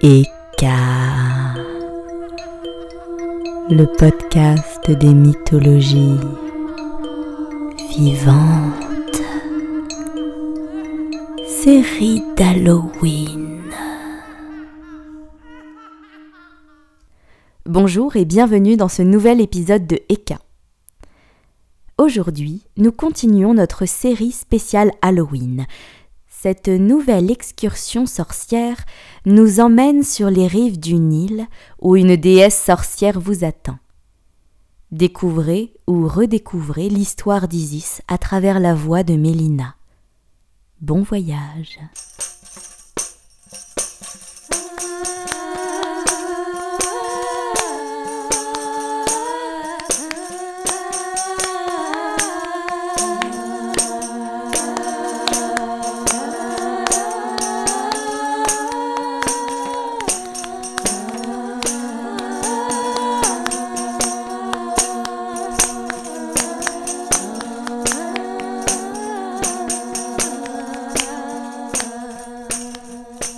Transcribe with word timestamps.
Eka, 0.00 1.56
le 3.68 3.84
podcast 3.98 4.88
des 4.88 5.12
mythologies 5.12 6.20
vivantes, 7.98 9.22
série 11.48 12.22
d'Halloween. 12.36 13.60
Bonjour 17.66 18.14
et 18.14 18.24
bienvenue 18.24 18.76
dans 18.76 18.86
ce 18.88 19.02
nouvel 19.02 19.40
épisode 19.40 19.88
de 19.88 19.98
Eka. 20.08 20.38
Aujourd'hui, 21.98 22.62
nous 22.76 22.92
continuons 22.92 23.52
notre 23.52 23.84
série 23.84 24.30
spéciale 24.30 24.92
Halloween. 25.02 25.66
Cette 26.40 26.68
nouvelle 26.68 27.32
excursion 27.32 28.06
sorcière 28.06 28.84
nous 29.26 29.58
emmène 29.58 30.04
sur 30.04 30.30
les 30.30 30.46
rives 30.46 30.78
du 30.78 30.94
Nil 30.94 31.48
où 31.80 31.96
une 31.96 32.14
déesse 32.14 32.62
sorcière 32.62 33.18
vous 33.18 33.42
attend. 33.42 33.78
Découvrez 34.92 35.74
ou 35.88 36.06
redécouvrez 36.06 36.90
l'histoire 36.90 37.48
d'Isis 37.48 38.02
à 38.06 38.18
travers 38.18 38.60
la 38.60 38.72
voix 38.72 39.02
de 39.02 39.14
Mélina. 39.14 39.74
Bon 40.80 41.02
voyage. 41.02 41.80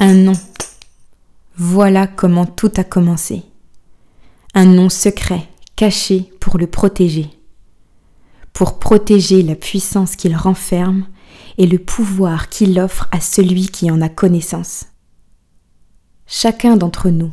Un 0.03 0.15
nom. 0.15 0.33
Voilà 1.57 2.07
comment 2.07 2.47
tout 2.47 2.73
a 2.79 2.85
commencé. 2.85 3.43
Un 4.55 4.65
nom 4.65 4.89
secret, 4.89 5.47
caché 5.77 6.33
pour 6.41 6.57
le 6.57 6.67
protéger. 6.67 7.29
Pour 8.55 8.79
protéger 8.79 9.43
la 9.43 9.57
puissance 9.57 10.17
qu'il 10.17 10.35
renferme 10.35 11.07
et 11.59 11.67
le 11.67 11.79
pouvoir 11.79 12.49
qu'il 12.49 12.81
offre 12.81 13.09
à 13.11 13.21
celui 13.21 13.67
qui 13.69 13.91
en 13.91 14.01
a 14.01 14.09
connaissance. 14.09 14.87
Chacun 16.27 16.79
d'entre 16.79 17.11
nous, 17.11 17.33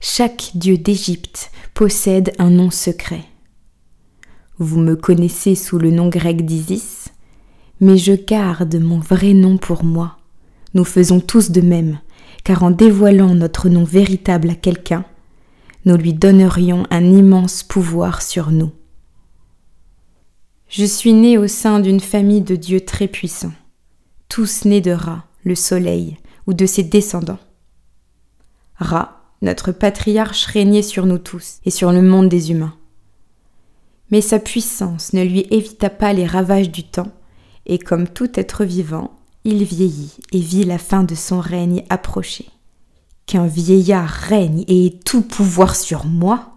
chaque 0.00 0.50
dieu 0.56 0.76
d'Égypte 0.76 1.52
possède 1.72 2.32
un 2.40 2.50
nom 2.50 2.72
secret. 2.72 3.22
Vous 4.58 4.80
me 4.80 4.96
connaissez 4.96 5.54
sous 5.54 5.78
le 5.78 5.92
nom 5.92 6.08
grec 6.08 6.44
d'Isis, 6.44 7.10
mais 7.80 7.96
je 7.96 8.14
garde 8.14 8.74
mon 8.74 8.98
vrai 8.98 9.34
nom 9.34 9.56
pour 9.56 9.84
moi. 9.84 10.18
Nous 10.74 10.84
faisons 10.84 11.20
tous 11.20 11.52
de 11.52 11.60
même 11.60 12.00
car 12.44 12.62
en 12.62 12.70
dévoilant 12.70 13.34
notre 13.34 13.68
nom 13.68 13.84
véritable 13.84 14.50
à 14.50 14.54
quelqu'un, 14.54 15.04
nous 15.84 15.96
lui 15.96 16.12
donnerions 16.12 16.86
un 16.90 17.04
immense 17.04 17.62
pouvoir 17.62 18.22
sur 18.22 18.50
nous. 18.50 18.72
Je 20.68 20.84
suis 20.84 21.14
né 21.14 21.38
au 21.38 21.46
sein 21.46 21.80
d'une 21.80 22.00
famille 22.00 22.42
de 22.42 22.56
dieux 22.56 22.82
très 22.82 23.08
puissants, 23.08 23.54
tous 24.28 24.64
nés 24.66 24.82
de 24.82 24.90
Ra, 24.90 25.24
le 25.44 25.54
soleil, 25.54 26.18
ou 26.46 26.52
de 26.52 26.66
ses 26.66 26.82
descendants. 26.82 27.38
Ra, 28.76 29.22
notre 29.40 29.72
patriarche, 29.72 30.46
régnait 30.46 30.82
sur 30.82 31.06
nous 31.06 31.18
tous 31.18 31.58
et 31.64 31.70
sur 31.70 31.90
le 31.92 32.02
monde 32.02 32.28
des 32.28 32.50
humains. 32.50 32.74
Mais 34.10 34.20
sa 34.20 34.38
puissance 34.38 35.12
ne 35.12 35.22
lui 35.22 35.46
évita 35.50 35.90
pas 35.90 36.12
les 36.12 36.26
ravages 36.26 36.70
du 36.70 36.84
temps, 36.84 37.12
et 37.66 37.78
comme 37.78 38.08
tout 38.08 38.38
être 38.38 38.64
vivant, 38.64 39.17
il 39.44 39.64
vieillit 39.64 40.12
et 40.32 40.40
vit 40.40 40.64
la 40.64 40.78
fin 40.78 41.04
de 41.04 41.14
son 41.14 41.40
règne 41.40 41.84
approcher. 41.88 42.48
Qu'un 43.26 43.46
vieillard 43.46 44.08
règne 44.08 44.64
et 44.68 44.86
ait 44.86 44.98
tout 45.04 45.22
pouvoir 45.22 45.76
sur 45.76 46.06
moi? 46.06 46.54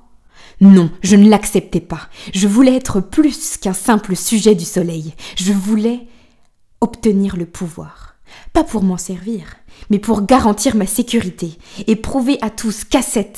Non, 0.61 0.89
je 1.01 1.15
ne 1.15 1.29
l'acceptais 1.29 1.81
pas. 1.81 2.09
Je 2.33 2.47
voulais 2.47 2.75
être 2.75 2.99
plus 2.99 3.57
qu'un 3.57 3.73
simple 3.73 4.15
sujet 4.15 4.55
du 4.55 4.65
soleil. 4.65 5.13
Je 5.35 5.53
voulais 5.53 6.07
obtenir 6.81 7.35
le 7.35 7.45
pouvoir. 7.45 8.15
Pas 8.53 8.63
pour 8.63 8.83
m'en 8.83 8.97
servir, 8.97 9.43
mais 9.89 9.99
pour 9.99 10.21
garantir 10.25 10.75
ma 10.75 10.85
sécurité 10.85 11.57
et 11.87 11.95
prouver 11.95 12.37
à 12.41 12.49
tous 12.49 12.83
qu'Asset, 12.83 13.33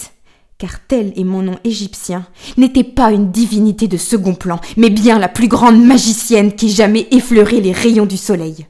car 0.58 0.86
tel 0.88 1.14
est 1.16 1.24
mon 1.24 1.42
nom 1.42 1.58
égyptien, 1.64 2.26
n'était 2.58 2.84
pas 2.84 3.12
une 3.12 3.32
divinité 3.32 3.88
de 3.88 3.98
second 3.98 4.36
plan, 4.36 4.60
mais 4.78 4.90
bien 4.90 5.18
la 5.18 5.30
plus 5.30 5.48
grande 5.48 5.84
magicienne 5.84 6.56
qui 6.56 6.70
jamais 6.70 7.08
effleuré 7.12 7.62
les 7.62 7.72
rayons 7.72 8.06
du 8.06 8.18
soleil. 8.18 8.68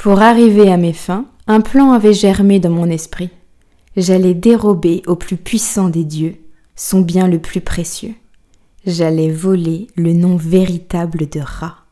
Pour 0.00 0.22
arriver 0.22 0.72
à 0.72 0.78
mes 0.78 0.94
fins, 0.94 1.26
un 1.46 1.60
plan 1.60 1.92
avait 1.92 2.14
germé 2.14 2.58
dans 2.58 2.70
mon 2.70 2.88
esprit. 2.88 3.28
J'allais 3.98 4.32
dérober 4.32 5.02
au 5.06 5.14
plus 5.14 5.36
puissant 5.36 5.90
des 5.90 6.04
dieux 6.04 6.36
son 6.74 7.02
bien 7.02 7.28
le 7.28 7.38
plus 7.38 7.60
précieux. 7.60 8.14
J'allais 8.86 9.30
voler 9.30 9.88
le 9.96 10.14
nom 10.14 10.38
véritable 10.38 11.28
de 11.28 11.40
Ra. 11.40 11.84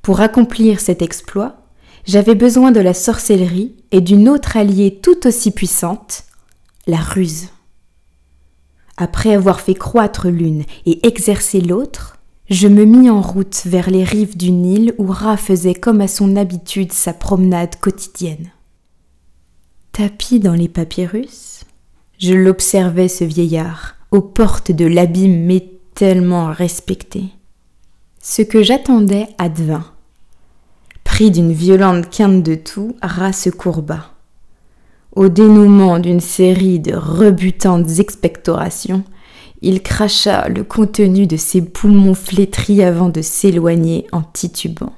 Pour 0.00 0.22
accomplir 0.22 0.80
cet 0.80 1.02
exploit, 1.02 1.66
j'avais 2.06 2.34
besoin 2.34 2.72
de 2.72 2.80
la 2.80 2.94
sorcellerie 2.94 3.76
et 3.90 4.00
d'une 4.00 4.26
autre 4.26 4.56
alliée 4.56 5.00
tout 5.02 5.26
aussi 5.26 5.50
puissante, 5.50 6.24
la 6.86 6.96
ruse. 6.96 7.48
Après 8.96 9.34
avoir 9.34 9.60
fait 9.60 9.74
croître 9.74 10.28
l'une 10.28 10.64
et 10.86 11.06
exercer 11.06 11.60
l'autre, 11.60 12.17
je 12.50 12.66
me 12.66 12.84
mis 12.84 13.10
en 13.10 13.20
route 13.20 13.62
vers 13.66 13.90
les 13.90 14.04
rives 14.04 14.36
du 14.36 14.50
Nil 14.50 14.94
où 14.98 15.06
Ra 15.06 15.36
faisait 15.36 15.74
comme 15.74 16.00
à 16.00 16.08
son 16.08 16.34
habitude 16.36 16.92
sa 16.92 17.12
promenade 17.12 17.76
quotidienne. 17.76 18.50
Tapi 19.92 20.40
dans 20.40 20.54
les 20.54 20.68
papyrus, 20.68 21.64
je 22.18 22.32
l'observais 22.32 23.08
ce 23.08 23.24
vieillard, 23.24 23.96
aux 24.10 24.22
portes 24.22 24.72
de 24.72 24.86
l'abîme 24.86 25.44
mais 25.44 25.72
tellement 25.94 26.50
respecté. 26.50 27.24
Ce 28.22 28.42
que 28.42 28.62
j'attendais 28.62 29.28
advint. 29.36 29.84
Pris 31.04 31.30
d'une 31.30 31.52
violente 31.52 32.08
quinte 32.08 32.42
de 32.42 32.54
tout, 32.54 32.96
Ra 33.02 33.32
se 33.32 33.50
courba. 33.50 34.12
Au 35.14 35.28
dénouement 35.28 35.98
d'une 35.98 36.20
série 36.20 36.80
de 36.80 36.94
rebutantes 36.94 37.98
expectorations, 37.98 39.04
il 39.60 39.82
cracha 39.82 40.48
le 40.48 40.64
contenu 40.64 41.26
de 41.26 41.36
ses 41.36 41.62
poumons 41.62 42.14
flétris 42.14 42.82
avant 42.82 43.08
de 43.08 43.22
s'éloigner 43.22 44.06
en 44.12 44.22
titubant. 44.22 44.92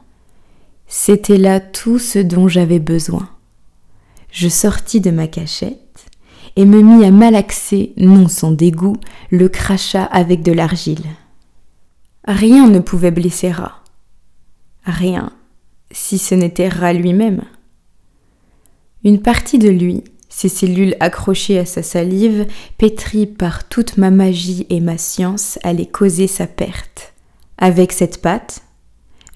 C'était 0.87 1.38
là 1.38 1.60
tout 1.60 1.98
ce 1.98 2.19
dont 2.19 2.48
j'avais 2.48 2.81
besoin. 2.81 3.28
Je 4.32 4.49
sortis 4.49 5.00
de 5.00 5.10
ma 5.10 5.26
cachette 5.28 6.06
et 6.56 6.65
me 6.65 6.82
mis 6.82 7.04
à 7.04 7.10
malaxer, 7.10 7.93
non 7.97 8.28
sans 8.28 8.53
dégoût, 8.53 8.97
le 9.31 9.49
crachat 9.49 10.04
avec 10.04 10.43
de 10.43 10.53
l'argile. 10.53 11.04
Rien 12.26 12.69
ne 12.69 12.81
pouvait 12.81 13.10
blesser 13.10 13.50
Ra. 13.50 13.82
Rien, 14.84 15.32
si 15.91 16.19
ce 16.19 16.34
n'était 16.34 16.69
Ra 16.69 16.93
lui-même. 16.93 17.43
Une 19.04 19.22
partie 19.22 19.59
de 19.59 19.70
lui, 19.70 20.04
ses 20.30 20.48
cellules 20.48 20.96
accrochées 21.00 21.58
à 21.58 21.66
sa 21.66 21.82
salive, 21.82 22.46
pétries 22.78 23.26
par 23.26 23.68
toute 23.68 23.98
ma 23.98 24.10
magie 24.10 24.66
et 24.70 24.80
ma 24.80 24.96
science, 24.96 25.58
allaient 25.62 25.86
causer 25.86 26.28
sa 26.28 26.46
perte. 26.46 27.12
Avec 27.58 27.92
cette 27.92 28.22
patte, 28.22 28.62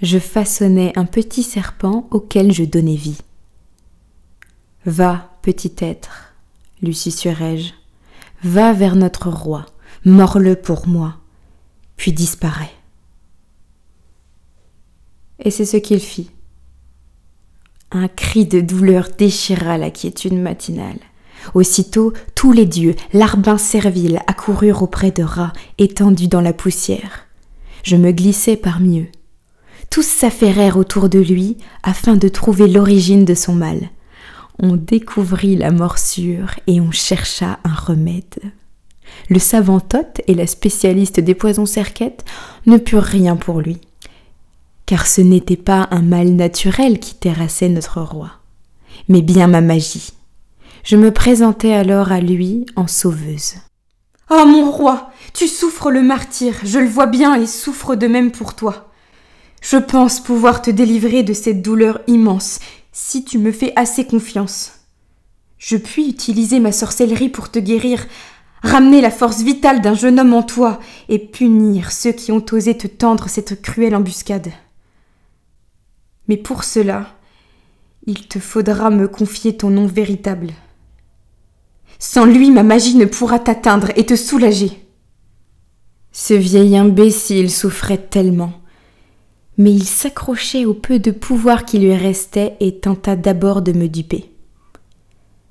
je 0.00 0.19
façonnais 0.19 0.92
un 0.97 1.04
petit 1.04 1.42
serpent 1.42 2.09
auquel 2.10 2.53
je 2.53 2.65
donnais 2.65 2.95
vie. 2.95 3.19
Va, 4.86 5.36
petit 5.42 5.74
être, 5.80 6.34
lui 6.80 6.95
susurrai-je, 6.95 7.72
va 8.42 8.72
vers 8.72 8.97
notre 8.97 9.30
roi, 9.30 9.66
mords-le 10.04 10.57
pour 10.57 10.86
moi, 10.86 11.16
puis 11.97 12.13
disparais. 12.13 12.72
Et 15.41 15.51
c'est 15.51 15.65
ce 15.65 15.77
qu'il 15.77 16.01
fit. 16.01 16.30
Un 17.97 18.09
cri 18.09 18.45
de 18.45 18.61
douleur 18.61 19.09
déchira 19.17 19.79
la 19.79 19.89
quiétude 19.89 20.35
matinale. 20.35 20.99
Aussitôt, 21.55 22.13
tous 22.35 22.51
les 22.51 22.67
dieux, 22.67 22.97
larbins 23.13 23.57
serviles, 23.57 24.21
accoururent 24.27 24.83
auprès 24.83 25.13
de 25.13 25.23
Ra, 25.23 25.53
étendus 25.79 26.27
dans 26.27 26.41
la 26.41 26.53
poussière. 26.53 27.29
Je 27.85 27.95
me 27.95 28.11
glissai 28.11 28.57
parmi 28.57 28.99
eux. 28.99 29.09
Tous 29.91 30.05
s'affairèrent 30.05 30.77
autour 30.77 31.09
de 31.09 31.21
lui 31.21 31.57
afin 31.85 32.17
de 32.17 32.27
trouver 32.27 32.67
l'origine 32.67 33.25
de 33.25 33.35
son 33.35 33.55
mal. 33.55 33.91
On 34.59 34.75
découvrit 34.75 35.55
la 35.55 35.71
morsure 35.71 36.51
et 36.67 36.81
on 36.81 36.91
chercha 36.91 37.61
un 37.63 37.75
remède. 37.75 38.41
Le 39.31 39.39
savant 39.39 39.79
Thoth 39.79 40.21
et 40.27 40.35
la 40.35 40.49
spécialiste 40.49 41.21
des 41.21 41.35
poisons 41.37 41.67
cerquettes 41.67 42.25
ne 42.67 42.77
purent 42.77 43.05
rien 43.05 43.37
pour 43.37 43.61
lui 43.61 43.79
car 44.86 45.07
ce 45.07 45.21
n'était 45.21 45.57
pas 45.57 45.89
un 45.91 46.03
mal 46.03 46.28
naturel 46.31 46.98
qui 46.98 47.15
terrassait 47.15 47.69
notre 47.69 48.01
roi, 48.01 48.31
mais 49.09 49.22
bien 49.22 49.47
ma 49.47 49.60
magie. 49.60 50.13
Je 50.83 50.97
me 50.97 51.10
présentai 51.10 51.75
alors 51.75 52.13
à 52.13 52.21
lui 52.21 52.66
en 52.77 52.86
sauveuse. 52.86 53.54
Oh 54.31 54.45
mon 54.47 54.71
roi, 54.71 55.10
tu 55.33 55.48
souffres 55.48 55.91
le 55.91 56.03
martyr, 56.03 56.54
je 56.65 56.78
le 56.78 56.89
vois 56.89 57.07
bien 57.07 57.34
et 57.34 57.47
souffre 57.47 57.95
de 57.95 58.07
même 58.07 58.31
pour 58.31 58.54
toi. 58.54 58.91
Je 59.63 59.78
pense 59.78 60.21
pouvoir 60.21 60.60
te 60.60 60.71
délivrer 60.71 61.22
de 61.22 61.33
cette 61.33 61.63
douleur 61.63 62.01
immense 62.07 62.59
si 62.92 63.25
tu 63.25 63.39
me 63.39 63.51
fais 63.51 63.72
assez 63.77 64.04
confiance. 64.07 64.72
Je 65.57 65.78
puis 65.78 66.09
utiliser 66.09 66.60
ma 66.60 66.72
sorcellerie 66.72 67.31
pour 67.31 67.51
te 67.51 67.59
guérir, 67.59 68.07
ramener 68.63 69.01
la 69.01 69.10
force 69.10 69.41
vitale 69.41 69.81
d'un 69.81 69.95
jeune 69.95 70.21
homme 70.21 70.34
en 70.34 70.42
toi 70.42 70.81
et 71.09 71.19
punir 71.19 71.92
ceux 71.92 72.13
qui 72.13 72.33
ont 72.33 72.45
osé 72.53 72.77
te 72.77 72.86
tendre 72.86 73.28
cette 73.28 73.63
cruelle 73.63 73.97
embuscade. 73.97 74.53
Mais 76.28 76.36
pour 76.36 76.65
cela, 76.65 77.06
il 78.06 78.26
te 78.26 78.38
faudra 78.38 78.91
me 78.91 79.09
confier 79.09 79.56
ton 79.56 79.71
nom 79.71 79.86
véritable. 79.86 80.50
Sans 81.98 82.24
lui, 82.24 82.50
ma 82.50 82.62
magie 82.62 82.97
ne 82.97 83.06
pourra 83.06 83.38
t'atteindre 83.38 83.88
et 83.97 84.04
te 84.04 84.16
soulager. 84.16 84.72
Ce 86.12 86.34
vieil 86.34 86.76
imbécile 86.76 87.50
souffrait 87.50 87.98
tellement. 87.98 88.53
Mais 89.56 89.72
il 89.72 89.84
s'accrochait 89.84 90.65
au 90.65 90.74
peu 90.74 90.98
de 90.98 91.10
pouvoir 91.10 91.65
qui 91.65 91.78
lui 91.78 91.94
restait 91.94 92.56
et 92.60 92.78
tenta 92.78 93.16
d'abord 93.16 93.62
de 93.62 93.72
me 93.72 93.88
duper. 93.88 94.30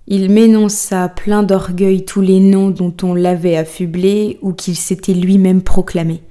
Il 0.07 0.29
m'énonça 0.29 1.07
plein 1.07 1.43
d'orgueil 1.43 2.03
tous 2.03 2.21
les 2.21 2.39
noms 2.39 2.69
dont 2.69 2.93
on 3.03 3.13
l'avait 3.13 3.55
affublé 3.55 4.37
ou 4.41 4.53
qu'il 4.53 4.75
s'était 4.75 5.13
lui-même 5.13 5.61
proclamé. 5.61 6.21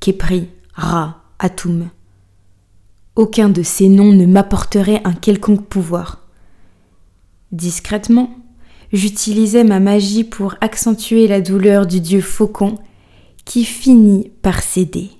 Képri, 0.00 0.48
Ra, 0.72 1.22
Atum. 1.38 1.90
Aucun 3.16 3.48
de 3.48 3.62
ces 3.62 3.88
noms 3.88 4.12
ne 4.12 4.26
m'apporterait 4.26 5.02
un 5.04 5.12
quelconque 5.12 5.66
pouvoir. 5.66 6.28
Discrètement, 7.52 8.30
j'utilisais 8.92 9.64
ma 9.64 9.80
magie 9.80 10.24
pour 10.24 10.54
accentuer 10.60 11.26
la 11.26 11.40
douleur 11.40 11.86
du 11.86 12.00
dieu 12.00 12.20
faucon 12.20 12.78
qui 13.44 13.64
finit 13.64 14.30
par 14.42 14.62
céder. 14.62 15.10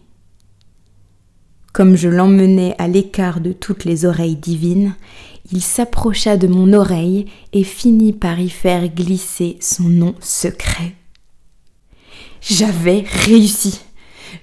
Comme 1.73 1.97
je 1.97 2.09
l'emmenais 2.09 2.75
à 2.79 2.89
l'écart 2.89 3.41
de 3.41 3.53
toutes 3.53 3.85
les 3.85 4.05
oreilles 4.05 4.37
divines, 4.37 4.95
il 5.53 5.63
s'approcha 5.63 6.37
de 6.37 6.47
mon 6.47 6.73
oreille 6.73 7.27
et 7.53 7.65
finit 7.65 8.13
par 8.13 8.39
y 8.41 8.49
faire 8.49 8.89
glisser 8.89 9.57
son 9.61 9.85
nom 9.85 10.15
secret. 10.21 10.95
J'avais 12.41 13.05
réussi. 13.27 13.81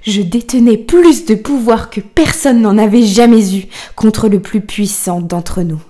Je 0.01 0.22
détenais 0.22 0.78
plus 0.78 1.25
de 1.25 1.36
pouvoir 1.36 1.89
que 1.89 2.01
personne 2.01 2.62
n'en 2.62 2.78
avait 2.78 3.06
jamais 3.06 3.56
eu 3.56 3.66
contre 3.95 4.28
le 4.30 4.39
plus 4.39 4.62
puissant 4.62 5.22
d'entre 5.22 5.62
nous. 5.62 5.81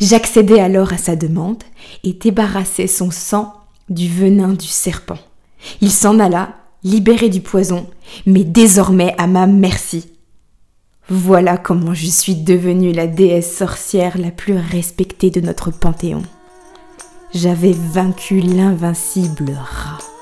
J'accédai 0.00 0.60
alors 0.60 0.92
à 0.92 0.98
sa 0.98 1.16
demande 1.16 1.62
et 2.04 2.12
débarrassai 2.12 2.86
son 2.86 3.10
sang 3.10 3.52
du 3.88 4.08
venin 4.08 4.54
du 4.54 4.66
serpent. 4.66 5.18
Il 5.80 5.90
s'en 5.90 6.18
alla, 6.18 6.56
libéré 6.84 7.28
du 7.28 7.40
poison, 7.40 7.86
mais 8.26 8.44
désormais 8.44 9.14
à 9.18 9.26
ma 9.26 9.46
merci. 9.46 10.12
Voilà 11.08 11.56
comment 11.56 11.94
je 11.94 12.06
suis 12.06 12.34
devenue 12.34 12.92
la 12.92 13.06
déesse 13.06 13.56
sorcière 13.56 14.18
la 14.18 14.30
plus 14.30 14.56
respectée 14.56 15.30
de 15.30 15.40
notre 15.40 15.70
panthéon. 15.70 16.22
J'avais 17.32 17.74
vaincu 17.92 18.40
l'invincible 18.40 19.52
rat. 19.52 20.15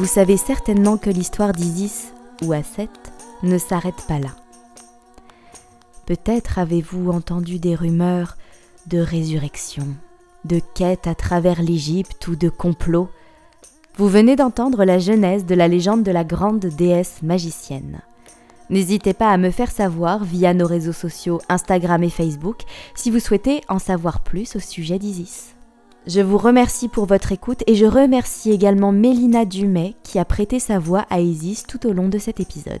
Vous 0.00 0.06
savez 0.06 0.38
certainement 0.38 0.96
que 0.96 1.10
l'histoire 1.10 1.52
d'Isis 1.52 2.14
ou 2.40 2.54
Asset 2.54 2.88
ne 3.42 3.58
s'arrête 3.58 4.02
pas 4.08 4.18
là. 4.18 4.30
Peut-être 6.06 6.58
avez-vous 6.58 7.10
entendu 7.10 7.58
des 7.58 7.74
rumeurs 7.74 8.38
de 8.86 8.96
résurrection, 8.96 9.86
de 10.46 10.58
quête 10.74 11.06
à 11.06 11.14
travers 11.14 11.60
l'Égypte 11.60 12.28
ou 12.28 12.34
de 12.34 12.48
complot. 12.48 13.10
Vous 13.98 14.08
venez 14.08 14.36
d'entendre 14.36 14.86
la 14.86 14.98
genèse 14.98 15.44
de 15.44 15.54
la 15.54 15.68
légende 15.68 16.02
de 16.02 16.12
la 16.12 16.24
grande 16.24 16.64
déesse 16.64 17.18
magicienne. 17.22 18.00
N'hésitez 18.70 19.12
pas 19.12 19.28
à 19.28 19.36
me 19.36 19.50
faire 19.50 19.70
savoir 19.70 20.24
via 20.24 20.54
nos 20.54 20.66
réseaux 20.66 20.94
sociaux 20.94 21.42
Instagram 21.50 22.02
et 22.04 22.08
Facebook 22.08 22.62
si 22.94 23.10
vous 23.10 23.20
souhaitez 23.20 23.60
en 23.68 23.78
savoir 23.78 24.20
plus 24.20 24.56
au 24.56 24.60
sujet 24.60 24.98
d'Isis. 24.98 25.54
Je 26.06 26.22
vous 26.22 26.38
remercie 26.38 26.88
pour 26.88 27.04
votre 27.04 27.30
écoute 27.30 27.62
et 27.66 27.74
je 27.74 27.84
remercie 27.84 28.50
également 28.50 28.90
Mélina 28.90 29.44
Dumay 29.44 29.94
qui 30.02 30.18
a 30.18 30.24
prêté 30.24 30.58
sa 30.58 30.78
voix 30.78 31.04
à 31.10 31.20
Isis 31.20 31.64
tout 31.66 31.86
au 31.86 31.92
long 31.92 32.08
de 32.08 32.16
cet 32.16 32.40
épisode. 32.40 32.80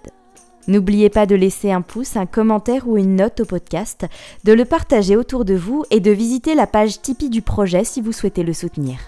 N'oubliez 0.68 1.10
pas 1.10 1.26
de 1.26 1.34
laisser 1.34 1.70
un 1.70 1.82
pouce, 1.82 2.16
un 2.16 2.26
commentaire 2.26 2.88
ou 2.88 2.96
une 2.96 3.16
note 3.16 3.40
au 3.40 3.44
podcast, 3.44 4.06
de 4.44 4.52
le 4.52 4.64
partager 4.64 5.16
autour 5.16 5.44
de 5.44 5.54
vous 5.54 5.84
et 5.90 6.00
de 6.00 6.10
visiter 6.10 6.54
la 6.54 6.66
page 6.66 7.02
Tipeee 7.02 7.28
du 7.28 7.42
projet 7.42 7.84
si 7.84 8.00
vous 8.00 8.12
souhaitez 8.12 8.42
le 8.42 8.54
soutenir. 8.54 8.98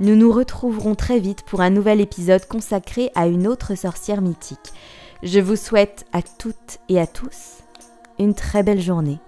Nous 0.00 0.16
nous 0.16 0.32
retrouverons 0.32 0.96
très 0.96 1.20
vite 1.20 1.42
pour 1.42 1.60
un 1.60 1.70
nouvel 1.70 2.00
épisode 2.00 2.46
consacré 2.46 3.10
à 3.14 3.28
une 3.28 3.46
autre 3.46 3.76
sorcière 3.76 4.22
mythique. 4.22 4.72
Je 5.22 5.38
vous 5.38 5.56
souhaite 5.56 6.04
à 6.12 6.22
toutes 6.22 6.78
et 6.88 6.98
à 6.98 7.06
tous 7.06 7.58
une 8.18 8.34
très 8.34 8.62
belle 8.64 8.80
journée, 8.80 9.18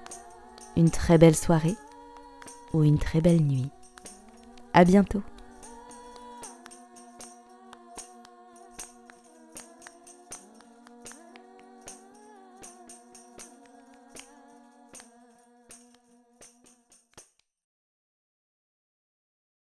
une 0.76 0.90
très 0.90 1.18
belle 1.18 1.36
soirée 1.36 1.76
ou 2.72 2.82
une 2.82 2.98
très 2.98 3.20
belle 3.20 3.42
nuit. 3.42 3.70
À 4.74 4.84
bientôt. 4.84 5.22